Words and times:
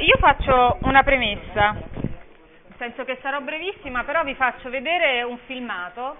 io 0.00 0.16
faccio 0.18 0.78
una 0.82 1.02
premessa, 1.02 1.72
nel 1.72 2.74
senso 2.78 3.04
che 3.04 3.18
sarò 3.20 3.40
brevissima, 3.40 4.04
però 4.04 4.24
vi 4.24 4.34
faccio 4.34 4.70
vedere 4.70 5.22
un 5.22 5.38
filmato 5.46 6.16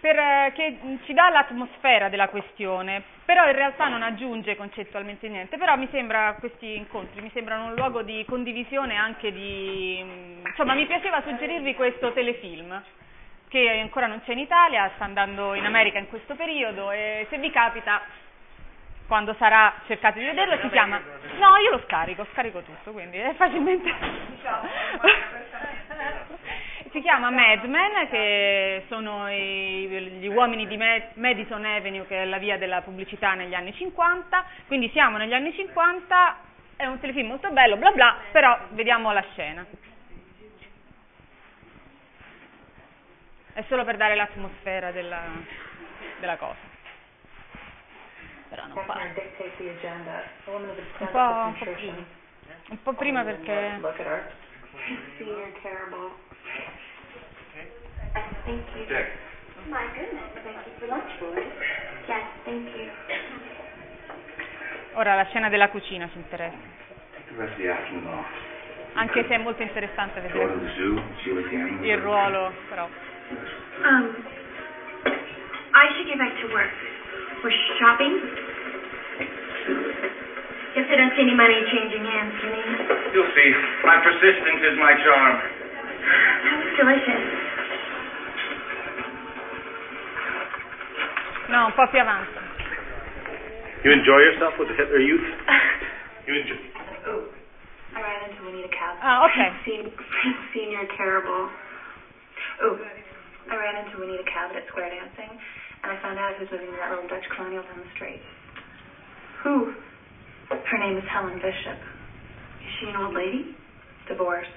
per, 0.00 0.16
eh, 0.16 0.52
che 0.54 0.78
ci 1.04 1.14
dà 1.14 1.30
l'atmosfera 1.30 2.08
della 2.08 2.28
questione, 2.28 3.02
però 3.24 3.46
in 3.46 3.54
realtà 3.54 3.88
non 3.88 4.02
aggiunge 4.02 4.56
concettualmente 4.56 5.28
niente, 5.28 5.56
però 5.56 5.76
mi 5.76 5.88
sembra 5.90 6.36
questi 6.38 6.76
incontri, 6.76 7.22
mi 7.22 7.30
sembrano 7.32 7.66
un 7.66 7.74
luogo 7.74 8.02
di 8.02 8.24
condivisione 8.26 8.94
anche 8.94 9.32
di... 9.32 9.98
insomma 10.46 10.74
mi 10.74 10.86
piaceva 10.86 11.22
suggerirvi 11.22 11.74
questo 11.74 12.12
telefilm 12.12 12.82
che 13.48 13.80
ancora 13.80 14.06
non 14.06 14.20
c'è 14.24 14.32
in 14.32 14.40
Italia, 14.40 14.90
sta 14.96 15.04
andando 15.04 15.54
in 15.54 15.64
America 15.64 15.98
in 15.98 16.08
questo 16.08 16.34
periodo 16.34 16.90
e 16.90 17.26
se 17.30 17.38
vi 17.38 17.50
capita 17.50 18.02
quando 19.08 19.34
sarà 19.38 19.74
cercate 19.86 20.20
di 20.20 20.26
vederlo 20.26 20.58
si 20.60 20.68
chiama 20.68 21.00
no 21.38 21.56
io 21.56 21.70
lo 21.70 21.82
scarico 21.86 22.26
scarico 22.32 22.60
tutto 22.60 22.92
quindi 22.92 23.16
è 23.16 23.32
facilmente 23.34 23.90
si 26.92 27.00
chiama 27.00 27.30
Mad 27.30 27.64
Men 27.64 28.08
che 28.10 28.84
sono 28.88 29.28
i, 29.30 29.88
gli 30.20 30.26
uomini 30.28 30.66
di 30.66 30.78
Madison 31.14 31.64
Avenue 31.64 32.06
che 32.06 32.22
è 32.22 32.24
la 32.26 32.36
via 32.36 32.58
della 32.58 32.82
pubblicità 32.82 33.32
negli 33.32 33.54
anni 33.54 33.72
50 33.74 34.44
quindi 34.66 34.90
siamo 34.90 35.16
negli 35.16 35.32
anni 35.32 35.54
50 35.54 36.36
è 36.76 36.84
un 36.84 37.00
telefilm 37.00 37.28
molto 37.28 37.50
bello 37.50 37.76
bla 37.78 37.90
bla 37.92 38.16
però 38.30 38.56
vediamo 38.70 39.10
la 39.10 39.24
scena. 39.32 39.64
È 43.54 43.64
solo 43.66 43.84
per 43.84 43.96
dare 43.96 44.14
l'atmosfera 44.14 44.92
della, 44.92 45.20
della 46.20 46.36
cosa 46.36 46.67
però 48.48 48.66
non 48.66 48.84
fa. 48.84 48.98
Un 50.98 51.08
po', 51.10 51.18
un 51.18 51.54
po' 51.58 51.70
prima. 51.72 52.04
Un 52.70 52.82
po' 52.82 52.92
prima 52.94 53.24
perché... 53.24 53.80
Thank 58.44 58.64
you. 58.74 58.86
My 59.68 59.84
goodness, 59.92 60.32
thank 60.42 60.64
you 60.64 60.72
for 60.78 60.86
lunch, 60.88 61.18
boys. 61.20 61.44
Yes, 62.06 62.24
thank 62.44 62.68
you. 62.74 62.90
Ora 64.94 65.14
la 65.14 65.24
scena 65.26 65.48
della 65.48 65.68
cucina 65.68 66.08
ci 66.10 66.16
interessa. 66.16 66.56
Anche 68.94 69.24
se 69.28 69.34
è 69.34 69.38
molto 69.38 69.62
interessante 69.62 70.20
vedere 70.20 70.54
il 71.82 71.98
ruolo, 71.98 72.52
però. 72.68 72.88
Um, 73.84 74.14
I 75.74 75.86
should 75.92 76.06
get 76.06 76.16
back 76.16 76.40
to 76.40 76.46
work. 76.48 76.72
For 77.40 77.50
shopping? 77.78 78.18
Guess 80.74 80.86
I 80.90 80.94
don't 80.98 81.12
see 81.14 81.22
any 81.22 81.34
money 81.34 81.62
changing 81.70 82.02
hands 82.04 82.34
for 82.42 82.50
me. 82.50 82.62
You'll 83.14 83.30
see. 83.34 83.48
My 83.86 83.96
persistence 84.02 84.60
is 84.66 84.74
my 84.78 84.92
charm. 85.02 85.34
That 85.38 86.54
was 86.58 86.70
delicious. 86.76 87.24
No, 91.48 91.64
un 91.66 91.72
po' 91.72 91.86
più 91.88 92.00
avanti. 92.00 92.28
You 93.84 93.92
enjoy 93.92 94.18
yourself 94.20 94.52
with 94.58 94.68
the 94.68 94.74
Hitler 94.74 94.98
Youth? 95.00 95.24
You 96.28 96.34
enjoy. 96.36 96.60
oh, 97.08 97.24
I 97.96 98.02
ran 98.04 98.28
into 98.28 98.42
Juanita 98.44 98.68
Cab. 98.68 99.00
Ah, 99.00 99.24
okay. 99.24 99.48
Sen- 99.64 99.88
senior 100.52 100.84
terrible. 100.92 101.48
Oh, 102.60 102.76
I 103.48 103.56
ran 103.56 103.80
into 103.80 103.96
Juanita 103.96 104.24
Cabot 104.28 104.60
at 104.60 104.68
square 104.68 104.90
dancing, 104.92 105.40
and 105.82 105.92
I 105.92 105.96
found 106.02 106.18
out 106.18 106.34
who's 106.38 106.48
living 106.50 106.68
in 106.68 106.76
that 106.76 106.90
little 106.90 107.08
Dutch 107.08 107.24
colonial 107.36 107.62
down 107.62 107.80
the 107.80 107.92
street. 107.94 108.20
Who? 109.44 109.72
Her 110.50 110.78
name 110.78 110.96
is 110.96 111.04
Helen 111.10 111.36
Bishop. 111.36 111.78
Is 111.78 112.70
she 112.80 112.86
an 112.88 112.96
old 112.96 113.14
lady? 113.14 113.54
Divorced. 114.08 114.50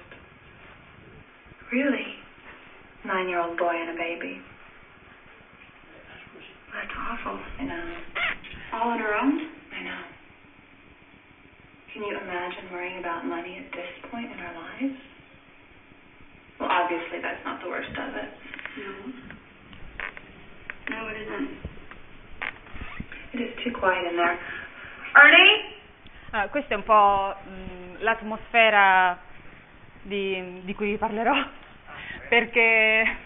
Really? 1.72 2.20
Nine 3.04 3.28
year 3.28 3.40
old 3.40 3.58
boy 3.58 3.72
and 3.72 3.90
a 3.90 3.98
baby. 3.98 4.40
That's 6.72 6.92
awful. 6.96 7.38
I 7.60 7.64
know. 7.64 7.84
All 8.72 8.88
on 8.90 8.98
her 8.98 9.14
own? 9.14 9.36
I 9.76 9.82
know. 9.84 10.02
Can 11.92 12.02
you 12.02 12.16
imagine 12.16 12.72
worrying 12.72 12.98
about 12.98 13.26
money 13.26 13.60
at 13.60 13.70
this 13.72 14.10
point 14.10 14.32
in 14.32 14.38
our 14.38 14.54
lives? 14.54 14.96
Well, 16.58 16.70
obviously 16.70 17.20
that's 17.20 17.44
not 17.44 17.60
the 17.62 17.68
worst 17.68 17.92
of 17.92 18.14
it. 18.16 18.30
No. 18.80 19.41
No, 21.02 21.08
it 21.08 21.16
isn't. 21.16 21.50
It 23.34 23.40
is 23.40 23.64
too 23.64 23.72
quiet 23.72 24.06
in 24.08 24.16
there. 24.16 24.38
Ernie? 25.16 25.64
Allora, 26.30 26.48
questa 26.48 26.74
è 26.74 26.76
un 26.76 26.84
po' 26.84 27.34
mh, 27.42 28.02
l'atmosfera 28.02 29.18
di, 30.02 30.60
di, 30.62 30.74
cui 30.76 30.90
vi 30.90 30.96
parlerò, 30.98 31.34
perché 32.28 33.16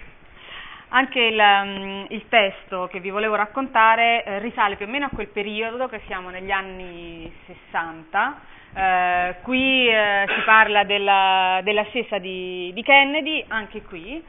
anche 0.88 1.20
il, 1.20 1.38
um, 1.38 2.06
il, 2.08 2.26
testo 2.30 2.86
che 2.86 3.00
vi 3.00 3.10
volevo 3.10 3.34
raccontare 3.34 4.24
eh, 4.24 4.38
risale 4.38 4.76
più 4.76 4.86
o 4.86 4.88
meno 4.88 5.04
a 5.04 5.10
quel 5.10 5.28
periodo 5.28 5.86
che 5.86 6.00
siamo 6.06 6.30
negli 6.30 6.50
anni 6.50 7.30
60. 7.44 8.40
Eh, 8.74 9.36
qui 9.42 9.86
eh, 9.86 10.24
si 10.28 10.40
parla 10.46 10.84
della, 10.84 11.60
dell'ascesa 11.62 12.16
di, 12.16 12.72
di, 12.72 12.82
Kennedy, 12.82 13.44
anche 13.48 13.82
qui, 13.82 14.24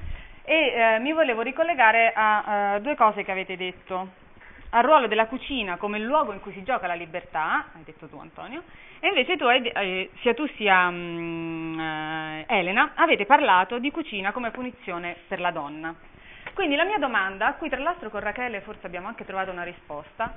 e 0.49 0.71
eh, 0.73 0.99
mi 0.99 1.11
volevo 1.11 1.41
ricollegare 1.41 2.13
a, 2.15 2.75
a 2.75 2.79
due 2.79 2.95
cose 2.95 3.25
che 3.25 3.31
avete 3.31 3.57
detto. 3.57 4.25
Al 4.69 4.83
ruolo 4.83 5.07
della 5.07 5.27
cucina 5.27 5.75
come 5.75 5.99
luogo 5.99 6.31
in 6.31 6.39
cui 6.39 6.53
si 6.53 6.63
gioca 6.63 6.87
la 6.87 6.93
libertà, 6.93 7.65
hai 7.75 7.83
detto 7.83 8.07
tu 8.07 8.17
Antonio, 8.17 8.63
e 9.01 9.09
invece 9.09 9.35
tu, 9.35 9.45
eh, 9.45 10.09
sia 10.21 10.33
tu 10.33 10.47
sia 10.55 10.87
um, 10.87 11.77
eh, 11.77 12.45
Elena, 12.47 12.93
avete 12.95 13.25
parlato 13.25 13.77
di 13.77 13.91
cucina 13.91 14.31
come 14.31 14.51
punizione 14.51 15.17
per 15.27 15.41
la 15.41 15.51
donna. 15.51 15.93
Quindi 16.53 16.77
la 16.77 16.85
mia 16.85 16.97
domanda, 16.97 17.47
a 17.47 17.53
cui 17.55 17.67
tra 17.67 17.81
l'altro 17.81 18.09
con 18.09 18.21
Rachele 18.21 18.61
forse 18.61 18.85
abbiamo 18.85 19.07
anche 19.07 19.25
trovato 19.25 19.51
una 19.51 19.63
risposta, 19.63 20.33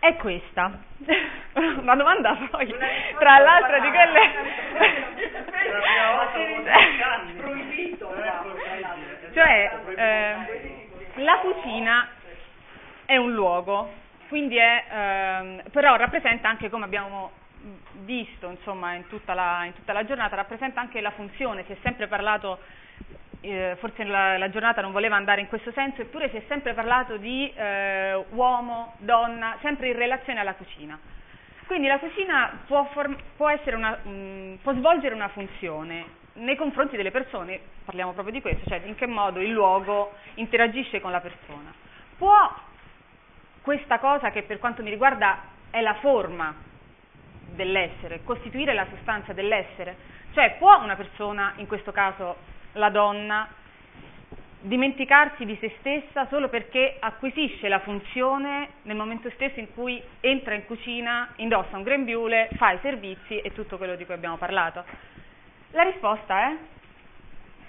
è 0.00 0.16
questa. 0.16 0.80
una 1.54 1.94
domanda 1.94 2.36
poi, 2.50 2.74
tra 3.18 3.38
l'altro 3.38 3.80
di 3.80 3.88
quelle... 3.88 4.64
eh, 9.64 10.88
la 11.16 11.38
cucina 11.38 12.08
è 13.04 13.16
un 13.16 13.32
luogo, 13.32 13.90
quindi 14.28 14.56
è, 14.56 14.84
ehm, 14.90 15.62
però 15.70 15.96
rappresenta 15.96 16.48
anche, 16.48 16.68
come 16.68 16.84
abbiamo 16.84 17.30
visto 18.04 18.48
insomma, 18.48 18.94
in, 18.94 19.06
tutta 19.08 19.34
la, 19.34 19.64
in, 19.64 19.74
tutta 19.74 19.92
la, 19.92 20.04
giornata, 20.04 20.36
rappresenta 20.36 20.80
anche 20.80 21.00
la 21.00 21.10
funzione, 21.10 21.64
si 21.64 21.72
è 21.72 21.76
sempre 21.82 22.06
parlato, 22.06 22.58
eh, 23.40 23.76
forse 23.78 24.04
la, 24.04 24.36
la, 24.36 24.50
giornata 24.50 24.80
non 24.80 24.92
voleva 24.92 25.16
andare 25.16 25.40
in 25.40 25.48
questo 25.48 25.72
senso, 25.72 26.02
eppure 26.02 26.30
si 26.30 26.36
è 26.36 26.42
sempre 26.48 26.74
parlato 26.74 27.16
di 27.16 27.52
eh, 27.54 28.14
uomo, 28.30 28.94
donna, 28.98 29.56
sempre 29.62 29.88
in 29.88 29.96
relazione 29.96 30.40
alla 30.40 30.54
cucina. 30.54 30.98
Quindi 31.66 31.88
la 31.88 31.98
cucina 31.98 32.60
può, 32.66 32.84
form- 32.92 33.18
può, 33.36 33.50
una, 33.72 33.96
mh, 33.96 34.58
può 34.62 34.72
svolgere 34.74 35.14
una 35.14 35.28
funzione 35.28 36.24
nei 36.36 36.56
confronti 36.56 36.96
delle 36.96 37.10
persone, 37.10 37.60
parliamo 37.84 38.12
proprio 38.12 38.34
di 38.34 38.40
questo, 38.40 38.68
cioè 38.68 38.82
in 38.84 38.94
che 38.94 39.06
modo 39.06 39.40
il 39.40 39.50
luogo 39.50 40.14
interagisce 40.34 41.00
con 41.00 41.10
la 41.10 41.20
persona. 41.20 41.72
Può 42.16 42.54
questa 43.62 43.98
cosa 43.98 44.30
che 44.30 44.42
per 44.42 44.58
quanto 44.58 44.82
mi 44.82 44.90
riguarda 44.90 45.42
è 45.70 45.80
la 45.80 45.94
forma 45.94 46.54
dell'essere, 47.54 48.22
costituire 48.24 48.72
la 48.74 48.86
sostanza 48.90 49.32
dell'essere. 49.32 50.14
Cioè 50.32 50.56
può 50.58 50.78
una 50.82 50.96
persona, 50.96 51.54
in 51.56 51.66
questo 51.66 51.92
caso 51.92 52.36
la 52.72 52.90
donna, 52.90 53.48
dimenticarsi 54.60 55.44
di 55.44 55.56
se 55.60 55.76
stessa 55.78 56.26
solo 56.28 56.48
perché 56.48 56.96
acquisisce 56.98 57.68
la 57.68 57.80
funzione 57.80 58.68
nel 58.82 58.96
momento 58.96 59.30
stesso 59.30 59.60
in 59.60 59.72
cui 59.72 60.02
entra 60.20 60.54
in 60.54 60.66
cucina, 60.66 61.32
indossa 61.36 61.76
un 61.76 61.82
grembiule, 61.82 62.50
fa 62.56 62.72
i 62.72 62.78
servizi 62.82 63.38
e 63.40 63.52
tutto 63.52 63.76
quello 63.78 63.94
di 63.94 64.04
cui 64.04 64.14
abbiamo 64.14 64.36
parlato? 64.36 64.84
La 65.70 65.82
risposta 65.82 66.48
è 66.48 66.56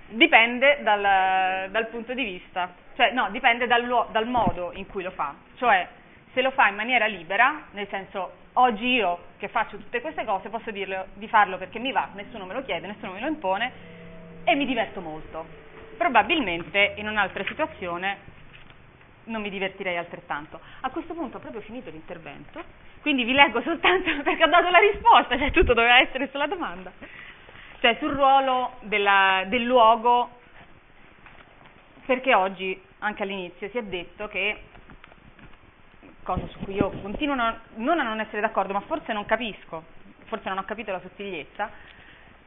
dipende 0.09 0.79
dal, 0.83 1.69
dal 1.69 1.87
punto 1.87 2.13
di 2.13 2.23
vista, 2.23 2.73
cioè 2.95 3.11
no, 3.11 3.29
dipende 3.31 3.67
dal, 3.67 4.07
dal 4.11 4.27
modo 4.27 4.71
in 4.73 4.87
cui 4.87 5.03
lo 5.03 5.11
fa, 5.11 5.33
cioè 5.57 5.87
se 6.33 6.41
lo 6.41 6.51
fa 6.51 6.67
in 6.67 6.75
maniera 6.75 7.05
libera, 7.07 7.63
nel 7.71 7.87
senso 7.89 8.45
oggi 8.53 8.85
io 8.85 9.19
che 9.37 9.47
faccio 9.47 9.77
tutte 9.77 10.01
queste 10.01 10.23
cose 10.23 10.49
posso 10.49 10.71
dirle 10.71 11.07
di 11.15 11.27
farlo 11.27 11.57
perché 11.57 11.79
mi 11.79 11.91
va, 11.91 12.09
nessuno 12.13 12.45
me 12.45 12.53
lo 12.53 12.63
chiede, 12.63 12.87
nessuno 12.87 13.13
me 13.13 13.19
lo 13.19 13.27
impone 13.27 13.71
e 14.43 14.55
mi 14.55 14.65
diverto 14.65 15.01
molto. 15.01 15.45
Probabilmente 15.97 16.93
in 16.97 17.07
un'altra 17.07 17.43
situazione 17.43 18.35
non 19.25 19.41
mi 19.41 19.49
divertirei 19.49 19.97
altrettanto. 19.97 20.59
A 20.81 20.89
questo 20.89 21.13
punto 21.13 21.37
ho 21.37 21.39
proprio 21.39 21.61
finito 21.61 21.89
l'intervento, 21.89 22.63
quindi 23.01 23.23
vi 23.23 23.33
leggo 23.33 23.61
soltanto 23.61 24.09
perché 24.23 24.43
ho 24.43 24.47
dato 24.47 24.69
la 24.69 24.79
risposta, 24.79 25.37
cioè 25.37 25.51
tutto 25.51 25.73
doveva 25.73 25.99
essere 25.99 26.29
sulla 26.29 26.47
domanda 26.47 26.91
cioè 27.79 27.95
sul 27.99 28.11
ruolo 28.11 28.73
della, 28.81 29.43
del 29.47 29.63
luogo, 29.63 30.29
perché 32.05 32.33
oggi, 32.33 32.79
anche 32.99 33.23
all'inizio, 33.23 33.69
si 33.69 33.77
è 33.77 33.83
detto 33.83 34.27
che, 34.27 34.63
cosa 36.23 36.45
su 36.47 36.59
cui 36.59 36.75
io 36.75 36.89
continuo 37.01 37.35
non 37.35 37.99
a 37.99 38.03
non 38.03 38.19
essere 38.19 38.41
d'accordo, 38.41 38.73
ma 38.73 38.81
forse 38.81 39.13
non 39.13 39.25
capisco, 39.25 39.83
forse 40.25 40.49
non 40.49 40.57
ho 40.57 40.65
capito 40.65 40.91
la 40.91 40.99
sottigliezza, 41.01 41.69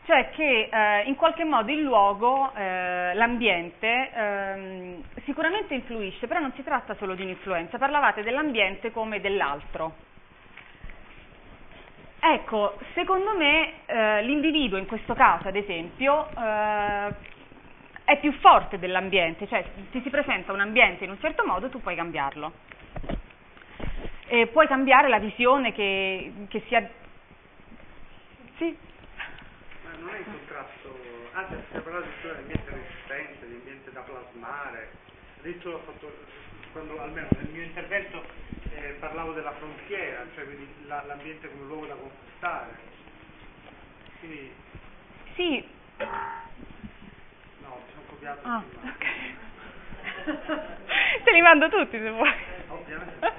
cioè 0.06 0.30
che 0.30 0.68
eh, 0.72 1.02
in 1.04 1.14
qualche 1.14 1.44
modo 1.44 1.70
il 1.70 1.82
luogo, 1.82 2.52
eh, 2.54 3.12
l'ambiente, 3.14 4.10
ehm, 4.12 5.02
sicuramente 5.24 5.74
influisce, 5.74 6.26
però 6.26 6.40
non 6.40 6.52
si 6.54 6.64
tratta 6.64 6.94
solo 6.96 7.14
di 7.14 7.22
un'influenza, 7.22 7.78
parlavate 7.78 8.22
dell'ambiente 8.22 8.90
come 8.90 9.20
dell'altro. 9.20 10.08
Ecco, 12.22 12.78
secondo 12.92 13.34
me 13.34 13.86
eh, 13.86 14.22
l'individuo 14.22 14.76
in 14.76 14.86
questo 14.86 15.14
caso, 15.14 15.48
ad 15.48 15.56
esempio, 15.56 16.28
eh, 16.36 17.14
è 18.04 18.18
più 18.20 18.30
forte 18.40 18.78
dell'ambiente, 18.78 19.48
cioè 19.48 19.64
ti 19.90 20.02
si 20.02 20.10
presenta 20.10 20.52
un 20.52 20.60
ambiente 20.60 21.04
in 21.04 21.10
un 21.10 21.18
certo 21.18 21.46
modo, 21.46 21.70
tu 21.70 21.80
puoi 21.80 21.96
cambiarlo. 21.96 22.52
E 24.26 24.48
puoi 24.48 24.66
cambiare 24.66 25.08
la 25.08 25.18
visione 25.18 25.72
che, 25.72 26.32
che 26.48 26.62
sia... 26.68 26.88
Sì? 28.58 28.76
Ma 29.84 29.90
non 29.98 30.14
è 30.14 30.18
in 30.18 30.24
contrasto, 30.24 31.00
anzi 31.32 31.54
si 31.70 31.76
è 31.78 31.80
parlato 31.80 32.06
di 32.22 32.28
ambiente 32.28 32.70
resistente, 32.70 33.46
di 33.46 33.54
ambiente 33.54 33.92
da 33.92 34.00
plasmare, 34.02 34.90
ho 35.42 35.78
fatto, 35.86 36.12
quando 36.72 37.00
almeno 37.00 37.28
nel 37.36 37.46
mio 37.46 37.62
intervento 37.62 38.22
eh, 38.74 38.96
parlavo 39.00 39.32
della 39.32 39.52
frontiera, 39.52 40.24
cioè 40.34 40.44
quindi 40.44 40.66
la, 40.86 41.02
l'ambiente 41.04 41.50
come 41.50 41.64
luogo 41.66 41.86
da 41.86 41.94
conquistare. 41.94 42.74
Quindi... 44.18 44.52
Sì. 45.34 45.68
No, 47.62 47.82
mi 47.84 47.92
sono 47.92 48.04
copiato. 48.06 48.46
Ah, 48.46 48.62
ok. 48.82 49.06
Te 51.24 51.32
li 51.32 51.40
mando 51.40 51.68
tutti 51.68 51.98
se 51.98 52.10
vuoi. 52.10 52.32
Ovviamente. 52.68 53.32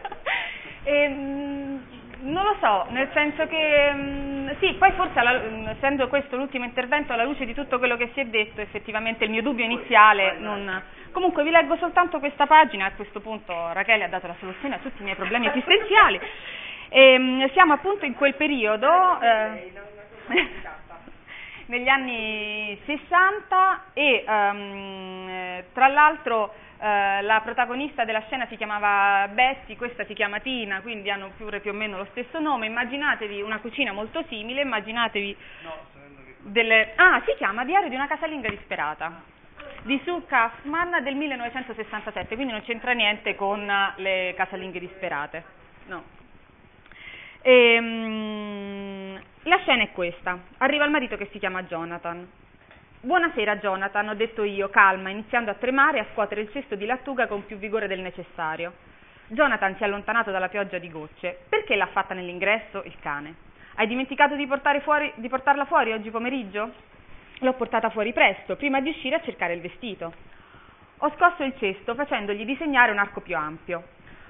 E, 0.84 1.08
mh, 1.08 1.91
non 2.22 2.44
lo 2.44 2.56
so, 2.60 2.86
nel 2.90 3.10
senso 3.14 3.48
che 3.48 3.92
mh, 3.94 4.58
sì, 4.60 4.74
poi 4.74 4.92
forse 4.94 5.20
alla, 5.20 5.40
mh, 5.40 5.68
essendo 5.70 6.08
questo 6.08 6.36
l'ultimo 6.36 6.66
intervento 6.66 7.14
alla 7.14 7.24
luce 7.24 7.46
di 7.46 7.54
tutto 7.54 7.78
quello 7.78 7.98
che 7.98 8.12
si 8.14 8.20
è 8.20 8.26
detto, 8.26 8.62
effettivamente 8.62 9.24
il 9.24 9.30
mio 9.30 9.42
dubbio 9.42 9.66
iniziale 9.66 10.38
non... 10.40 10.84
Comunque 11.12 11.44
vi 11.44 11.50
leggo 11.50 11.76
soltanto 11.76 12.20
questa 12.20 12.48
pagina, 12.48 12.86
a 12.86 12.92
questo 12.94 13.20
punto 13.20 13.54
Rachele 13.74 14.06
ha 14.06 14.08
dato 14.08 14.28
la 14.28 14.36
soluzione 14.40 14.76
a 14.76 14.80
tutti 14.80 15.02
i 15.02 15.04
miei 15.04 15.16
problemi 15.16 15.48
esistenziali. 15.48 16.20
E, 16.94 17.18
mh, 17.18 17.52
siamo 17.54 17.72
appunto 17.72 18.04
in 18.04 18.16
quel 18.16 18.34
periodo, 18.34 19.18
eh, 19.22 19.72
negli 21.68 21.88
anni 21.88 22.78
60 22.86 23.84
e 23.94 24.26
ehm, 24.28 25.64
tra 25.72 25.88
l'altro 25.88 26.54
eh, 26.82 27.22
la 27.22 27.42
protagonista 27.42 28.06
della 28.06 28.24
scena 28.26 28.48
si 28.48 28.58
chiamava 28.58 29.28
Betty, 29.28 29.76
questa 29.76 30.04
si 30.06 30.16
chiama 30.16 30.40
Tina, 30.40 30.82
quindi 30.82 31.12
hanno 31.12 31.32
pure 31.38 31.60
più 31.60 31.70
o 31.70 31.76
meno 31.76 31.98
lo 31.98 32.08
stesso 32.10 32.40
nome. 32.40 32.66
Immaginatevi 32.66 33.42
una 33.42 33.60
cucina 33.60 33.92
molto 33.92 34.24
simile, 34.28 34.62
immaginatevi 34.62 35.38
delle... 36.40 36.94
Ah, 36.96 37.22
si 37.24 37.36
chiama 37.38 37.64
Diario 37.66 37.88
di 37.88 37.94
una 37.94 38.08
casalinga 38.08 38.50
disperata 38.50 39.22
di 39.84 40.00
Sue 40.04 40.26
Kaufman 40.26 41.04
del 41.04 41.16
1967, 41.16 42.34
quindi 42.34 42.52
non 42.52 42.64
c'entra 42.64 42.94
niente 42.94 43.36
con 43.36 43.72
le 43.98 44.34
casalinghe 44.36 44.80
disperate. 44.80 45.44
No. 45.86 46.04
Ehm, 47.42 49.22
la 49.44 49.58
scena 49.60 49.84
è 49.84 49.92
questa. 49.92 50.38
Arriva 50.58 50.86
il 50.86 50.92
marito 50.92 51.16
che 51.16 51.30
si 51.32 51.38
chiama 51.38 51.64
Jonathan. 51.64 52.28
Buonasera 53.04 53.58
Jonathan, 53.58 54.10
ho 54.10 54.14
detto 54.14 54.44
io, 54.44 54.70
calma, 54.70 55.10
iniziando 55.10 55.50
a 55.50 55.56
tremare 55.56 55.98
e 55.98 56.02
a 56.02 56.06
scuotere 56.12 56.42
il 56.42 56.52
cesto 56.52 56.76
di 56.76 56.86
lattuga 56.86 57.26
con 57.26 57.44
più 57.48 57.58
vigore 57.58 57.88
del 57.88 58.00
necessario. 58.00 58.74
Jonathan 59.26 59.76
si 59.76 59.82
è 59.82 59.86
allontanato 59.86 60.30
dalla 60.30 60.50
pioggia 60.50 60.78
di 60.78 60.88
gocce. 60.88 61.46
Perché 61.50 61.76
l'ha 61.76 61.88
fatta 61.88 62.14
nell'ingresso? 62.14 62.84
Il 62.86 62.94
cane. 63.00 63.34
Hai 63.74 63.88
dimenticato 63.88 64.36
di, 64.36 64.48
fuori, 64.84 65.12
di 65.16 65.28
portarla 65.30 65.66
fuori 65.66 65.94
oggi 65.94 66.12
pomeriggio? 66.12 66.72
L'ho 67.40 67.54
portata 67.54 67.90
fuori 67.90 68.14
presto, 68.14 68.56
prima 68.56 68.80
di 68.82 68.92
uscire 68.92 69.16
a 69.16 69.22
cercare 69.22 69.56
il 69.56 69.62
vestito. 69.62 70.14
Ho 71.00 71.12
scosso 71.18 71.42
il 71.42 71.56
cesto 71.58 71.96
facendogli 71.96 72.46
disegnare 72.46 72.92
un 72.92 73.00
arco 73.00 73.22
più 73.22 73.36
ampio. 73.36 73.84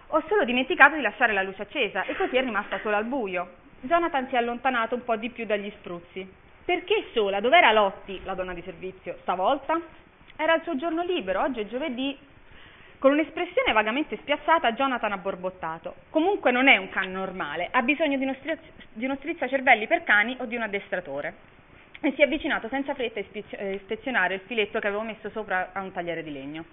Ho 0.07 0.23
solo 0.29 0.45
dimenticato 0.45 0.95
di 0.95 1.01
lasciare 1.01 1.33
la 1.33 1.43
luce 1.43 1.63
accesa 1.63 2.05
e 2.05 2.15
così 2.15 2.37
è 2.37 2.41
rimasta 2.41 2.79
sola 2.79 2.95
al 2.95 3.05
buio. 3.05 3.49
Jonathan 3.81 4.29
si 4.29 4.35
è 4.35 4.37
allontanato 4.37 4.95
un 4.95 5.03
po' 5.03 5.17
di 5.17 5.29
più 5.29 5.45
dagli 5.45 5.69
spruzzi. 5.71 6.40
Perché 6.71 7.07
sola? 7.11 7.41
Dov'era 7.41 7.73
Lotti, 7.73 8.21
la 8.23 8.33
donna 8.33 8.53
di 8.53 8.61
servizio, 8.61 9.17
stavolta? 9.23 9.77
Era 10.37 10.55
il 10.55 10.61
suo 10.61 10.77
giorno 10.77 11.03
libero, 11.03 11.41
oggi 11.41 11.59
è 11.59 11.67
giovedì. 11.67 12.17
Con 12.97 13.11
un'espressione 13.11 13.73
vagamente 13.73 14.15
spiazzata, 14.15 14.71
Jonathan 14.71 15.11
ha 15.11 15.17
borbottato. 15.17 15.95
Comunque 16.09 16.49
non 16.51 16.69
è 16.69 16.77
un 16.77 16.87
can 16.87 17.11
normale, 17.11 17.67
ha 17.69 17.81
bisogno 17.81 18.15
di 18.15 18.23
uno, 18.23 18.35
strizz- 18.35 18.71
di 18.93 19.03
uno 19.03 19.17
strizzacervelli 19.17 19.85
per 19.85 20.05
cani 20.05 20.37
o 20.39 20.45
di 20.45 20.55
un 20.55 20.61
addestratore. 20.61 21.33
E 21.99 22.13
si 22.13 22.21
è 22.21 22.23
avvicinato 22.23 22.69
senza 22.69 22.93
fretta 22.93 23.19
a 23.19 23.23
a 23.59 23.69
ispezionare 23.71 24.35
il 24.35 24.41
filetto 24.45 24.79
che 24.79 24.87
avevo 24.87 25.03
messo 25.03 25.29
sopra 25.31 25.71
a 25.73 25.81
un 25.81 25.91
tagliere 25.91 26.23
di 26.23 26.31
legno. 26.31 26.63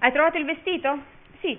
Hai 0.00 0.10
trovato 0.10 0.36
il 0.36 0.44
vestito? 0.44 0.98
Sì. 1.38 1.56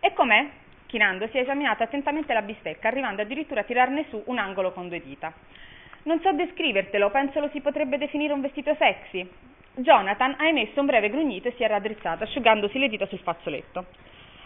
E 0.00 0.12
com'è? 0.12 0.50
Chinando 0.84 1.26
si 1.28 1.38
è 1.38 1.40
esaminata 1.40 1.84
attentamente 1.84 2.34
la 2.34 2.42
bistecca, 2.42 2.88
arrivando 2.88 3.22
addirittura 3.22 3.60
a 3.60 3.64
tirarne 3.64 4.04
su 4.10 4.22
un 4.26 4.36
angolo 4.36 4.72
con 4.72 4.88
due 4.88 5.00
dita. 5.00 5.32
Non 6.06 6.20
so 6.20 6.32
descrivertelo, 6.32 7.10
penso 7.10 7.40
lo 7.40 7.48
si 7.48 7.60
potrebbe 7.60 7.98
definire 7.98 8.32
un 8.32 8.40
vestito 8.40 8.72
sexy. 8.78 9.28
Jonathan 9.74 10.36
ha 10.38 10.46
emesso 10.46 10.78
un 10.78 10.86
breve 10.86 11.10
grugnito 11.10 11.48
e 11.48 11.54
si 11.56 11.64
è 11.64 11.66
raddrizzato, 11.66 12.22
asciugandosi 12.22 12.78
le 12.78 12.88
dita 12.88 13.06
sul 13.06 13.18
fazzoletto. 13.18 13.86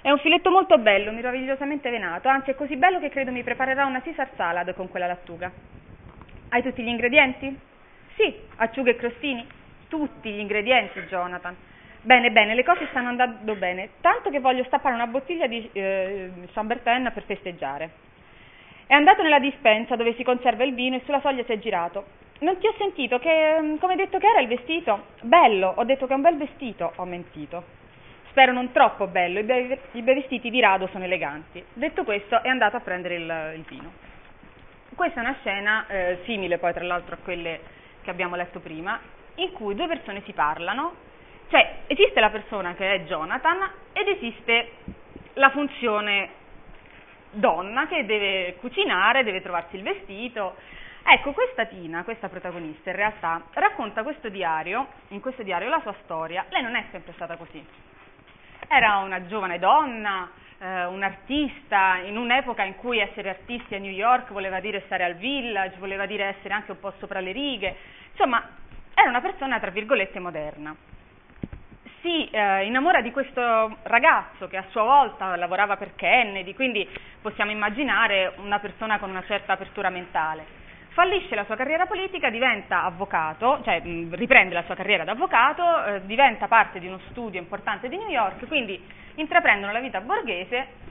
È 0.00 0.10
un 0.10 0.18
filetto 0.20 0.50
molto 0.50 0.78
bello, 0.78 1.12
meravigliosamente 1.12 1.90
venato, 1.90 2.28
anzi 2.28 2.52
è 2.52 2.54
così 2.54 2.76
bello 2.76 2.98
che 2.98 3.10
credo 3.10 3.30
mi 3.30 3.42
preparerò 3.42 3.86
una 3.86 4.00
Caesar 4.00 4.30
salad 4.36 4.72
con 4.72 4.88
quella 4.88 5.06
lattuga. 5.06 5.52
Hai 6.48 6.62
tutti 6.62 6.82
gli 6.82 6.88
ingredienti? 6.88 7.54
Sì, 8.16 8.34
acciughe 8.56 8.92
e 8.92 8.96
crostini. 8.96 9.46
Tutti 9.88 10.30
gli 10.30 10.38
ingredienti, 10.38 11.00
Jonathan. 11.00 11.54
Bene, 12.00 12.30
bene, 12.30 12.54
le 12.54 12.64
cose 12.64 12.86
stanno 12.88 13.08
andando 13.08 13.54
bene, 13.56 13.90
tanto 14.00 14.30
che 14.30 14.40
voglio 14.40 14.64
stappare 14.64 14.94
una 14.94 15.06
bottiglia 15.06 15.46
di 15.46 15.68
eh, 15.72 16.30
Chambertin 16.54 17.10
per 17.12 17.24
festeggiare. 17.24 18.08
È 18.90 18.94
andato 18.94 19.22
nella 19.22 19.38
dispensa 19.38 19.94
dove 19.94 20.16
si 20.16 20.24
conserva 20.24 20.64
il 20.64 20.74
vino 20.74 20.96
e 20.96 21.02
sulla 21.04 21.20
soglia 21.20 21.44
si 21.44 21.52
è 21.52 21.60
girato. 21.60 22.06
Non 22.40 22.58
ti 22.58 22.66
ho 22.66 22.74
sentito 22.76 23.20
che, 23.20 23.76
come 23.78 23.92
hai 23.92 23.98
detto 23.98 24.18
che 24.18 24.26
era 24.26 24.40
il 24.40 24.48
vestito? 24.48 25.04
Bello, 25.20 25.74
ho 25.76 25.84
detto 25.84 26.08
che 26.08 26.12
è 26.12 26.16
un 26.16 26.22
bel 26.22 26.36
vestito, 26.36 26.92
ho 26.96 27.04
mentito. 27.04 27.62
Spero 28.30 28.50
non 28.50 28.72
troppo 28.72 29.06
bello, 29.06 29.38
i 29.38 29.44
bei, 29.44 29.78
i 29.92 30.02
vestiti 30.02 30.50
di 30.50 30.58
rado 30.58 30.88
sono 30.88 31.04
eleganti. 31.04 31.64
Detto 31.72 32.02
questo 32.02 32.42
è 32.42 32.48
andato 32.48 32.78
a 32.78 32.80
prendere 32.80 33.14
il, 33.14 33.52
il 33.58 33.64
vino. 33.68 33.92
Questa 34.96 35.20
è 35.20 35.22
una 35.22 35.36
scena 35.38 35.86
eh, 35.86 36.18
simile 36.24 36.58
poi 36.58 36.72
tra 36.72 36.82
l'altro 36.82 37.14
a 37.14 37.18
quelle 37.22 37.60
che 38.02 38.10
abbiamo 38.10 38.34
letto 38.34 38.58
prima, 38.58 38.98
in 39.36 39.52
cui 39.52 39.76
due 39.76 39.86
persone 39.86 40.20
si 40.24 40.32
parlano 40.32 40.94
cioè, 41.50 41.78
esiste 41.88 42.20
la 42.20 42.30
persona 42.30 42.74
che 42.74 42.92
è 42.92 43.00
Jonathan 43.02 43.70
ed 43.92 44.06
esiste 44.06 44.70
la 45.34 45.50
funzione 45.50 46.38
donna 47.30 47.86
che 47.86 48.04
deve 48.04 48.56
cucinare, 48.56 49.24
deve 49.24 49.42
trovarsi 49.42 49.76
il 49.76 49.82
vestito. 49.82 50.56
Ecco, 51.02 51.32
questa 51.32 51.64
Tina, 51.64 52.04
questa 52.04 52.28
protagonista, 52.28 52.90
in 52.90 52.96
realtà 52.96 53.42
racconta 53.52 54.02
questo 54.02 54.28
diario, 54.28 54.88
in 55.08 55.20
questo 55.20 55.42
diario 55.42 55.68
la 55.68 55.80
sua 55.80 55.94
storia. 56.02 56.44
Lei 56.50 56.62
non 56.62 56.76
è 56.76 56.84
sempre 56.90 57.12
stata 57.14 57.36
così. 57.36 57.64
Era 58.68 58.98
una 58.98 59.26
giovane 59.26 59.58
donna, 59.58 60.30
eh, 60.58 60.84
un 60.84 61.02
artista, 61.02 61.96
in 62.04 62.16
un'epoca 62.16 62.62
in 62.62 62.76
cui 62.76 62.98
essere 62.98 63.30
artisti 63.30 63.74
a 63.74 63.78
New 63.78 63.90
York 63.90 64.30
voleva 64.30 64.60
dire 64.60 64.82
stare 64.86 65.04
al 65.04 65.14
village, 65.14 65.78
voleva 65.78 66.06
dire 66.06 66.36
essere 66.36 66.54
anche 66.54 66.72
un 66.72 66.78
po' 66.78 66.92
sopra 66.98 67.20
le 67.20 67.32
righe. 67.32 67.76
Insomma, 68.10 68.46
era 68.94 69.08
una 69.08 69.20
persona, 69.20 69.58
tra 69.58 69.70
virgolette, 69.70 70.18
moderna 70.18 70.76
si 72.00 72.28
eh, 72.30 72.64
innamora 72.64 73.00
di 73.00 73.10
questo 73.10 73.76
ragazzo 73.82 74.48
che 74.48 74.56
a 74.56 74.64
sua 74.70 74.82
volta 74.82 75.36
lavorava 75.36 75.76
per 75.76 75.94
Kennedy, 75.94 76.54
quindi 76.54 76.88
possiamo 77.20 77.50
immaginare 77.50 78.32
una 78.36 78.58
persona 78.58 78.98
con 78.98 79.10
una 79.10 79.24
certa 79.26 79.52
apertura 79.52 79.90
mentale. 79.90 80.58
Fallisce 80.90 81.34
la 81.34 81.44
sua 81.44 81.56
carriera 81.56 81.86
politica, 81.86 82.30
diventa 82.30 82.82
avvocato, 82.82 83.60
cioè 83.62 83.80
mh, 83.80 84.14
riprende 84.14 84.54
la 84.54 84.64
sua 84.64 84.74
carriera 84.74 85.04
da 85.04 85.12
avvocato, 85.12 85.84
eh, 85.84 86.06
diventa 86.06 86.48
parte 86.48 86.80
di 86.80 86.86
uno 86.86 87.00
studio 87.10 87.38
importante 87.38 87.88
di 87.88 87.96
New 87.96 88.08
York, 88.08 88.46
quindi 88.48 88.82
intraprendono 89.14 89.72
la 89.72 89.80
vita 89.80 90.00
borghese 90.00 90.88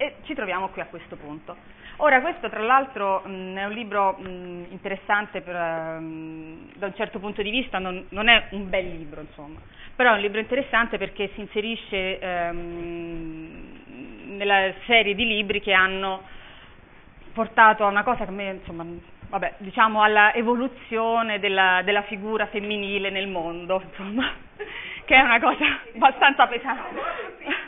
e 0.00 0.14
ci 0.22 0.32
troviamo 0.32 0.70
qui 0.70 0.80
a 0.80 0.86
questo 0.86 1.16
punto. 1.16 1.54
Ora, 1.96 2.22
questo 2.22 2.48
tra 2.48 2.62
l'altro 2.62 3.22
è 3.22 3.26
un 3.26 3.72
libro 3.74 4.16
mh, 4.18 4.68
interessante 4.70 5.42
per, 5.42 5.54
mh, 5.54 6.72
da 6.76 6.86
un 6.86 6.94
certo 6.94 7.18
punto 7.18 7.42
di 7.42 7.50
vista, 7.50 7.78
non, 7.78 8.06
non, 8.08 8.28
è 8.28 8.46
un 8.52 8.70
bel 8.70 8.88
libro, 8.88 9.20
insomma, 9.20 9.60
però 9.94 10.12
è 10.12 10.14
un 10.14 10.22
libro 10.22 10.40
interessante 10.40 10.96
perché 10.96 11.28
si 11.34 11.40
inserisce 11.40 12.18
ehm, 12.18 13.82
nella 14.38 14.72
serie 14.86 15.14
di 15.14 15.26
libri 15.26 15.60
che 15.60 15.74
hanno 15.74 16.22
portato 17.34 17.84
a 17.84 17.88
una 17.88 18.02
cosa 18.02 18.24
che 18.24 18.30
a 18.30 18.32
me, 18.32 18.52
insomma, 18.52 18.86
vabbè, 19.28 19.56
diciamo 19.58 20.02
alla 20.02 20.32
evoluzione 20.32 21.38
della, 21.40 21.82
della 21.84 22.04
figura 22.04 22.46
femminile 22.46 23.10
nel 23.10 23.28
mondo, 23.28 23.82
insomma, 23.86 24.32
che 25.04 25.14
è 25.14 25.20
una 25.20 25.38
cosa 25.38 25.66
abbastanza 25.94 26.46
pesante. 26.46 27.59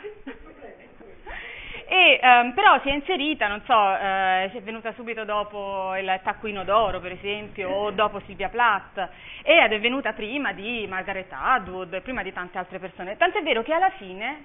E, 1.93 2.19
ehm, 2.19 2.53
però 2.53 2.79
si 2.81 2.89
è 2.89 2.91
inserita, 2.91 3.47
non 3.47 3.61
so, 3.65 3.95
eh, 3.95 4.47
si 4.49 4.57
è 4.57 4.61
venuta 4.63 4.93
subito 4.93 5.25
dopo 5.25 5.95
il 5.95 6.19
Taccuino 6.23 6.63
d'Oro, 6.63 6.99
per 6.99 7.11
esempio, 7.11 7.69
o 7.69 7.91
dopo 7.91 8.19
Silvia 8.25 8.49
Plath, 8.49 9.09
ed 9.43 9.71
è 9.71 9.79
venuta 9.79 10.11
prima 10.13 10.53
di 10.53 10.87
Margaret 10.89 11.31
Atwood, 11.31 12.01
prima 12.01 12.23
di 12.23 12.33
tante 12.33 12.57
altre 12.57 12.79
persone. 12.79 13.15
Tant'è 13.15 13.43
vero 13.43 13.61
che 13.61 13.73
alla 13.73 13.91
fine 13.91 14.43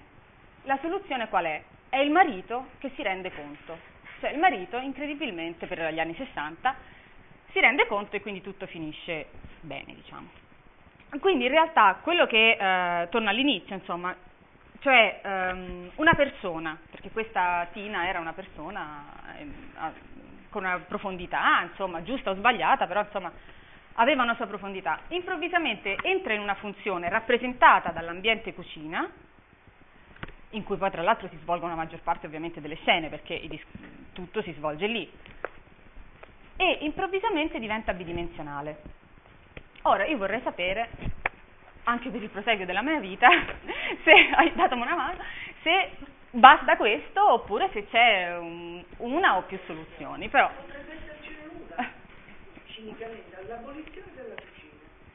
la 0.65 0.77
soluzione 0.83 1.31
qual 1.31 1.47
è? 1.47 1.63
È 1.89 1.97
il 1.97 2.11
marito 2.11 2.67
che 2.81 2.91
si 2.95 3.03
rende 3.03 3.33
conto. 3.33 3.79
Cioè 4.21 4.29
il 4.29 4.39
marito, 4.39 4.77
incredibilmente, 4.77 5.67
per 5.67 5.91
gli 5.91 6.01
anni 6.01 6.15
60, 6.17 6.75
si 7.53 7.61
rende 7.61 7.87
conto 7.87 8.15
e 8.15 8.21
quindi 8.21 8.43
tutto 8.43 8.67
finisce 8.67 9.25
bene, 9.63 9.95
diciamo. 9.95 10.29
Quindi 11.19 11.47
in 11.47 11.51
realtà 11.51 11.99
quello 12.03 12.27
che, 12.27 12.59
eh, 12.61 13.09
torna 13.09 13.31
all'inizio, 13.31 13.75
insomma, 13.75 14.15
cioè 14.81 15.21
um, 15.25 15.91
una 15.97 16.15
persona, 16.15 16.79
perché 16.91 17.11
questa 17.11 17.67
Tina 17.73 18.07
era 18.07 18.21
una 18.21 18.33
persona 18.33 19.05
eh, 19.37 19.47
con 20.51 20.65
una 20.65 20.79
profondità, 20.79 21.63
insomma, 21.63 22.03
giusta 22.03 22.31
o 22.31 22.35
sbagliata, 22.35 22.87
però 22.87 23.01
insomma 23.01 23.31
aveva 23.95 24.23
una 24.23 24.37
sua 24.37 24.47
profondità, 24.47 25.01
improvvisamente 25.09 25.97
entra 26.03 26.33
in 26.33 26.41
una 26.41 26.55
funzione 26.55 27.09
rappresentata 27.09 27.91
dall'ambiente 27.91 28.55
cucina, 28.55 29.11
in 30.51 30.63
cui 30.63 30.77
poi 30.77 30.91
tra 30.91 31.03
l'altro 31.03 31.29
si 31.29 31.37
svolgono 31.39 31.73
la 31.73 31.83
maggior 31.83 32.01
parte 32.01 32.27
ovviamente 32.27 32.61
delle 32.61 32.77
scene, 32.77 33.09
perché 33.09 33.41
tutto 34.13 34.41
si 34.43 34.53
svolge 34.53 34.87
lì, 34.87 35.11
e 36.57 36.79
improvvisamente 36.83 37.59
diventa 37.59 37.93
bidimensionale. 37.93 38.83
Ora 39.83 40.07
io 40.07 40.17
vorrei 40.17 40.41
sapere 40.43 40.89
anche 41.89 42.11
per 42.11 42.23
il 42.23 42.29
proseguio 42.29 42.67
della 42.67 42.83
mia 42.83 43.01
vita, 43.01 43.29
se 44.05 44.13
hai 44.37 44.53
dato 44.55 44.75
una 44.75 44.95
mano, 44.95 45.23
se 45.63 45.91
basta 46.31 46.77
questo 46.77 47.33
oppure 47.33 47.71
se 47.73 47.87
c'è 47.89 48.37
un, 48.37 48.85
una 48.99 49.37
o 49.39 49.43
più 49.43 49.59
soluzioni. 49.65 50.29
Però... 50.29 50.51
Potrebbe 50.55 50.93
essercene 50.93 51.49
una, 51.51 51.91
cinicamente, 52.67 53.37
all'abolizione 53.37 54.07
della 54.15 54.35
cucina. 54.35 54.73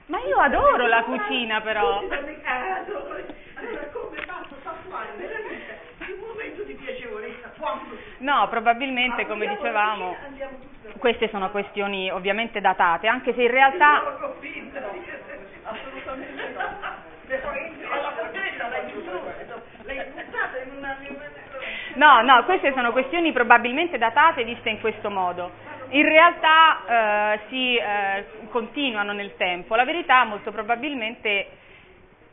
Ma 0.08 0.20
io 0.22 0.38
adoro 0.40 0.88
la 0.88 1.04
cucina 1.04 1.62
però. 1.62 2.00
Allora 2.00 3.86
come 3.94 4.18
fatto 4.26 4.56
Sassuale 4.64 5.10
nella 5.16 5.38
vita 5.48 5.92
un 6.12 6.28
momento 6.28 6.64
di 6.64 6.74
piacevolezza 6.74 7.54
quando 7.58 7.96
No, 8.18 8.48
probabilmente 8.50 9.26
come 9.26 9.48
dicevamo 9.48 10.18
queste 10.98 11.30
sono 11.30 11.50
questioni 11.52 12.12
ovviamente 12.12 12.60
datate, 12.60 13.08
anche 13.08 13.34
se 13.34 13.44
in 13.44 13.52
realtà 13.52 14.04
assolutamente 15.64 16.50
no. 16.50 17.02
Alla 17.90 18.12
potenza 18.12 18.68
l'hai 18.68 18.94
l'hai 19.84 20.06
buttata 20.12 20.58
in 20.60 20.78
una... 20.78 20.98
No, 22.04 22.22
no, 22.22 22.44
queste 22.44 22.74
sono 22.74 22.92
questioni 22.92 23.32
probabilmente 23.32 23.98
datate 23.98 24.44
viste 24.44 24.70
in 24.70 24.82
questo 24.82 25.10
modo. 25.10 25.52
In 25.92 26.04
realtà 26.04 26.82
eh, 26.86 27.40
si 27.48 27.78
eh, 27.78 28.26
continuano 28.50 29.14
nel 29.14 29.38
tempo. 29.38 29.74
La 29.78 29.86
verità 29.86 30.26
molto 30.26 30.52
probabilmente 30.52 31.48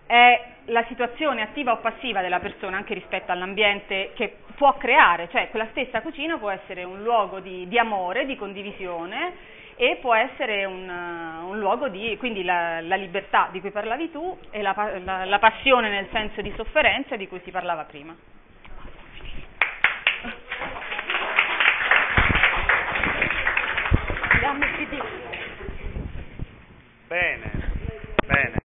è 0.07 0.45
la 0.65 0.85
situazione 0.89 1.43
attiva 1.43 1.71
o 1.71 1.77
passiva 1.77 2.21
della 2.21 2.41
persona 2.41 2.79
anche 2.79 2.95
rispetto 2.95 3.31
all'ambiente 3.31 4.11
che 4.17 4.39
può 4.57 4.77
creare, 4.77 5.29
cioè 5.31 5.51
quella 5.51 5.69
stessa 5.71 6.01
cucina 6.01 6.37
può 6.37 6.51
essere 6.51 6.83
un 6.83 7.05
luogo 7.05 7.39
di, 7.39 7.69
di 7.69 7.79
amore, 7.79 8.27
di 8.27 8.35
condivisione 8.35 9.35
e 9.77 9.99
può 10.01 10.17
essere 10.17 10.65
un, 10.65 10.89
un 10.89 11.59
luogo 11.61 11.89
di, 11.89 12.17
quindi 12.19 12.43
la, 12.43 12.81
la, 12.81 12.97
libertà 12.97 13.47
di 13.53 13.61
cui 13.61 13.71
parlavi 13.71 14.11
tu 14.11 14.37
e 14.51 14.63
la, 14.63 14.75
la, 15.05 15.25
la 15.25 15.39
passione 15.39 15.91
nel 15.91 16.09
senso 16.11 16.41
di 16.41 16.53
sofferenza 16.57 17.15
di 17.15 17.29
cui 17.29 17.41
si 17.45 17.53
parlava 17.53 17.85
prima. 17.85 18.40
Bene, 27.11 27.51
bene. 28.29 28.60